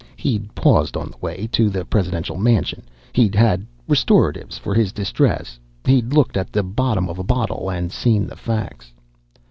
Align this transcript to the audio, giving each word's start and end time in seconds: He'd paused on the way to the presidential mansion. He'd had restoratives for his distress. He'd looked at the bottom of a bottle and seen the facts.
He'd 0.15 0.55
paused 0.55 0.97
on 0.97 1.11
the 1.11 1.17
way 1.17 1.47
to 1.51 1.69
the 1.69 1.85
presidential 1.85 2.35
mansion. 2.35 2.81
He'd 3.13 3.35
had 3.35 3.67
restoratives 3.87 4.57
for 4.57 4.73
his 4.73 4.91
distress. 4.91 5.59
He'd 5.85 6.11
looked 6.11 6.37
at 6.37 6.51
the 6.51 6.63
bottom 6.63 7.07
of 7.07 7.19
a 7.19 7.23
bottle 7.23 7.69
and 7.69 7.91
seen 7.91 8.25
the 8.25 8.35
facts. 8.35 8.93